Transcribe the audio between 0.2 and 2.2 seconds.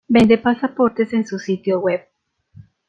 pasaportes en su sitio web.